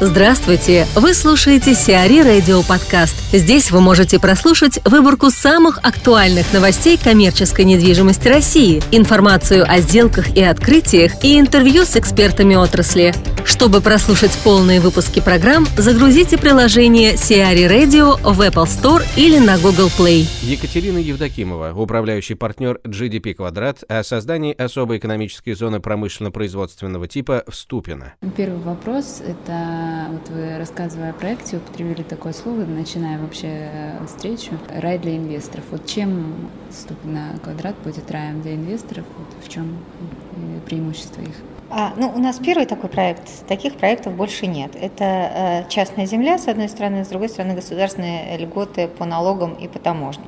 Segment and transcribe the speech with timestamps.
[0.00, 0.86] Здравствуйте!
[0.94, 3.16] Вы слушаете Сиари Радио Подкаст.
[3.32, 10.42] Здесь вы можете прослушать выборку самых актуальных новостей коммерческой недвижимости России, информацию о сделках и
[10.44, 13.12] открытиях и интервью с экспертами отрасли.
[13.48, 19.88] Чтобы прослушать полные выпуски программ, загрузите приложение Сиари Radio в Apple Store или на Google
[19.98, 20.26] Play.
[20.42, 28.12] Екатерина Евдокимова, управляющий партнер GDP Квадрат, о создании особой экономической зоны промышленно-производственного типа в Ступино.
[28.36, 34.98] Первый вопрос– это вот вы, рассказывая о проекте, употребили такое слово, начиная вообще встречу, рай
[34.98, 35.64] для инвесторов.
[35.70, 36.50] Вот чем
[37.02, 39.06] на квадрат будет раем для инвесторов?
[39.16, 39.78] Вот в чем
[40.66, 41.34] преимущество их?
[41.70, 44.74] А, ну, у нас первый такой проект, таких проектов больше нет.
[44.74, 49.68] Это э, частная земля, с одной стороны, с другой стороны, государственные льготы по налогам и
[49.68, 50.24] по таможне.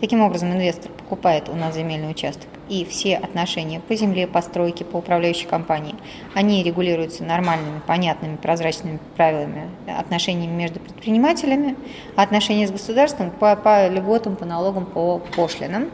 [0.00, 4.84] Таким образом, инвестор покупает у нас земельный участок, и все отношения по земле, по стройке,
[4.84, 5.94] по управляющей компании,
[6.34, 11.76] они регулируются нормальными, понятными, прозрачными правилами отношениями между предпринимателями,
[12.16, 15.88] а отношения с государством по, по льготам, по налогам, по пошлинам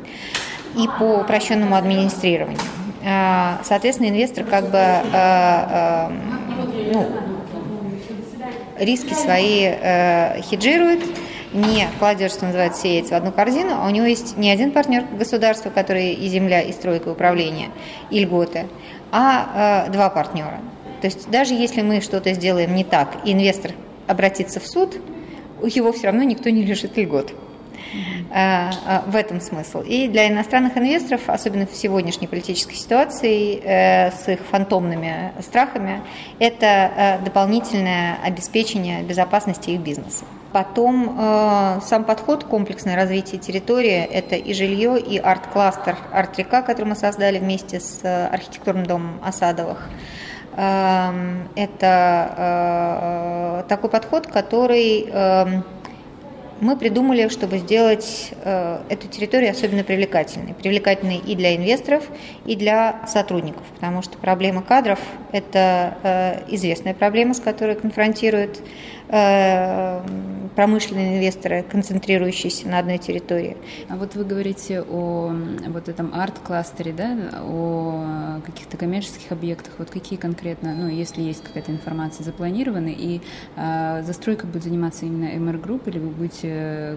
[0.75, 2.59] и по упрощенному администрированию.
[3.05, 6.13] А, соответственно, инвестор как бы а, а,
[6.93, 7.07] ну,
[8.79, 11.01] риски свои э, хеджирует,
[11.53, 15.05] не кладет, что называется, сеять в одну корзину, а у него есть не один партнер
[15.19, 17.69] государства, который и земля, и стройка, и управление,
[18.11, 18.67] и льготы,
[19.13, 20.61] а э, два партнера.
[21.01, 23.73] То есть даже если мы что-то сделаем не так, и инвестор
[24.07, 24.99] обратится в суд,
[25.63, 27.33] его все равно никто не лишит льгот.
[28.31, 29.81] Э, э, в этом смысл.
[29.81, 36.03] И для иностранных инвесторов, особенно в сегодняшней политической ситуации э, с их фантомными страхами,
[36.39, 40.25] это дополнительное обеспечение безопасности их бизнеса.
[40.53, 47.39] Потом сам подход комплексное развитие территории– это и жилье, и арт-кластер «Арт-река», который мы создали
[47.39, 49.89] вместе с архитектурным домом Осадовых.
[50.57, 55.63] Эм, это такой подход, который эм,
[56.61, 60.55] мы придумали, чтобы сделать э, эту территорию особенно привлекательной.
[60.55, 62.05] Привлекательной и для инвесторов,
[62.45, 64.99] и для сотрудников, потому что проблема кадров–
[65.33, 68.61] это э, известная проблема, с которой конфронтируют
[69.09, 70.03] э,
[70.55, 73.57] промышленные инвесторы, концентрирующиеся на одной территории.
[73.89, 75.33] А вот вы говорите о
[75.69, 79.75] вот этом арт-кластере, да, о каких-то коммерческих объектах.
[79.79, 83.21] Вот какие конкретно, ну, если есть какая-то информация, запланированы, и
[83.57, 86.49] э, застройка будет заниматься именно MR Group, или вы будете,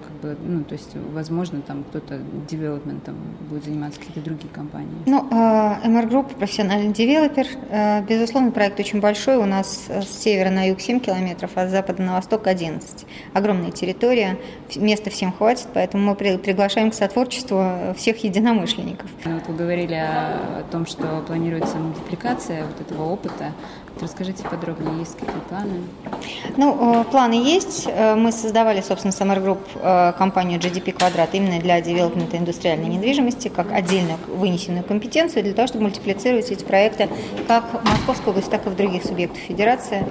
[0.04, 2.20] как бы, ну, то есть, возможно, там кто-то
[2.50, 3.16] девелопментом
[3.50, 4.90] будет заниматься какие-то другие компании?
[5.06, 7.48] Ну, э, MR Group профессиональный девелопер.
[7.70, 9.38] Э, безусловно, проект очень большой.
[9.38, 13.72] У нас с севера на юг 7 километров, а с запада на восток 11 огромная
[13.72, 14.38] территория,
[14.76, 19.10] места всем хватит, поэтому мы приглашаем к сотворчеству всех единомышленников.
[19.26, 23.52] Вот вы говорили о том, что планируется мультипликация вот этого опыта.
[24.02, 25.84] Расскажите подробнее, есть какие планы?
[26.58, 27.86] Ну, э, планы есть.
[27.88, 33.50] Э, мы создавали, собственно, Summer Group э, компанию GDP Квадрат именно для девелопмента индустриальной недвижимости,
[33.50, 37.08] как отдельно вынесенную компетенцию для того, чтобы мультиплицировать эти проекты
[37.48, 40.06] как в Московской области, так и в других субъектах Федерации.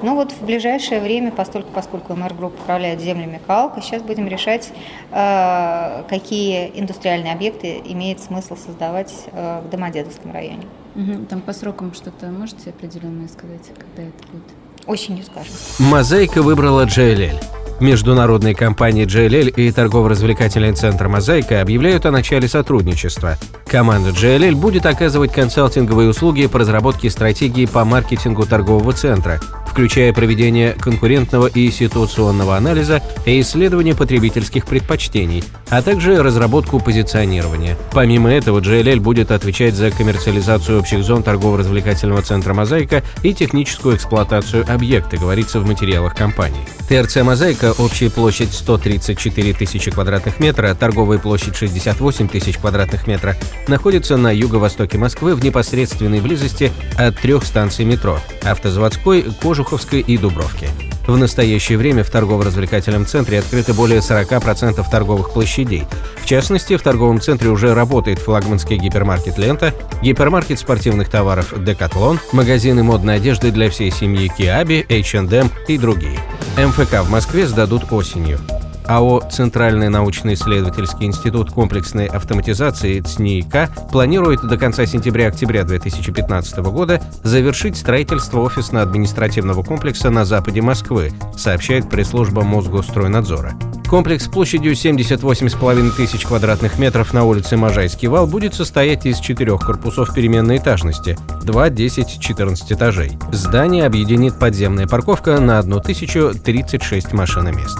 [0.00, 4.70] Но вот в ближайшее время, поскольку, поскольку MR Group управляет землями Калка, сейчас будем решать,
[5.10, 10.66] какие индустриальные объекты имеет смысл создавать в Домодедовском районе.
[10.94, 11.26] Угу.
[11.28, 14.44] Там по срокам что-то можете определенное сказать, когда это будет?
[14.86, 15.52] Осенью скажем.
[15.78, 17.42] Мозаика выбрала JLL.
[17.80, 23.36] Международные компании JLL и торгово-развлекательный центр «Мозаика» объявляют о начале сотрудничества.
[23.66, 29.40] Команда JLL будет оказывать консалтинговые услуги по разработке стратегии по маркетингу торгового центра,
[29.74, 37.76] включая проведение конкурентного и ситуационного анализа и исследование потребительских предпочтений, а также разработку позиционирования.
[37.92, 44.64] Помимо этого, JLL будет отвечать за коммерциализацию общих зон торгово-развлекательного центра «Мозаика» и техническую эксплуатацию
[44.72, 46.64] объекта, говорится в материалах компании.
[46.88, 53.34] ТРЦ «Мозаика» общая площадь 134 тысячи квадратных метров, торговая площадь 68 тысяч квадратных метров,
[53.66, 59.24] находится на юго-востоке Москвы в непосредственной близости от трех станций метро– автозаводской,
[59.64, 60.68] Кожуховской и Дубровки.
[61.06, 65.84] В настоящее время в торгово-развлекательном центре открыто более 40% торговых площадей.
[66.22, 69.72] В частности, в торговом центре уже работает флагманский гипермаркет «Лента»,
[70.02, 76.18] гипермаркет спортивных товаров «Декатлон», магазины модной одежды для всей семьи «Киаби», H&M и другие.
[76.58, 78.38] МФК в Москве сдадут осенью.
[78.86, 88.40] АО «Центральный научно-исследовательский институт комплексной автоматизации ЦНИИК» планирует до конца сентября-октября 2015 года завершить строительство
[88.40, 93.54] офисно-административного комплекса на западе Москвы, сообщает пресс-служба Мосгостройнадзора.
[93.88, 100.14] Комплекс площадью 78,5 тысяч квадратных метров на улице Можайский вал будет состоять из четырех корпусов
[100.14, 103.18] переменной этажности, 2, 10, 14 этажей.
[103.30, 107.78] Здание объединит подземная парковка на 1036 машиномест.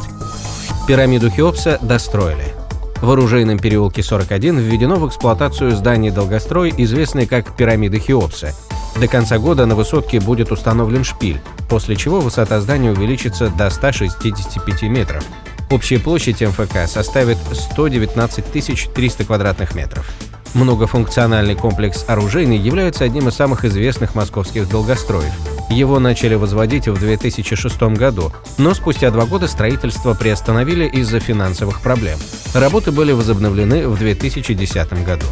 [0.87, 2.45] Пирамиду Хеопса достроили.
[3.01, 8.55] В оружейном переулке 41 введено в эксплуатацию здание «Долгострой», известное как пирамида Хеопса.
[9.01, 11.41] До конца года на высотке будет установлен шпиль,
[11.71, 15.25] после чего высота здания увеличится до 165 метров.
[15.71, 20.07] Общая площадь МФК составит 119 300 квадратных метров.
[20.53, 25.33] Многофункциональный комплекс оружейный является одним из самых известных московских долгостроев.
[25.71, 32.19] Его начали возводить в 2006 году, но спустя два года строительство приостановили из-за финансовых проблем.
[32.55, 35.27] Работы были возобновлены в 2010 году.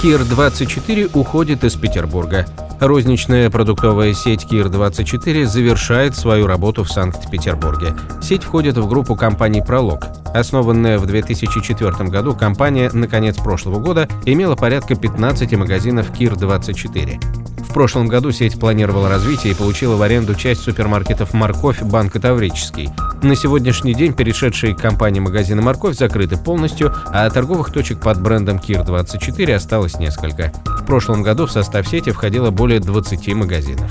[0.00, 2.46] Кир-24 уходит из Петербурга.
[2.78, 7.94] Розничная продуктовая сеть Кир-24 завершает свою работу в Санкт-Петербурге.
[8.20, 10.04] Сеть входит в группу компаний «Пролог».
[10.34, 17.53] Основанная в 2004 году, компания на конец прошлого года имела порядка 15 магазинов Кир-24.
[17.74, 22.88] Прошлом году сеть планировала развитие и получила в аренду часть супермаркетов «Морковь» банка «Таврический».
[23.20, 28.60] На сегодняшний день перешедшие к компании магазины «Морковь» закрыты полностью, а торговых точек под брендом
[28.60, 30.52] «Кир-24» осталось несколько.
[30.64, 33.90] В прошлом году в состав сети входило более 20 магазинов.